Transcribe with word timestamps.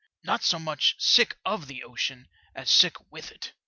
Not 0.23 0.43
so 0.43 0.57
much 0.57 0.95
sick 0.97 1.37
of 1.45 1.67
the 1.67 1.83
ocean 1.83 2.27
as 2.55 2.71
sick 2.71 2.95
mth 3.11 3.31
it. 3.31 3.53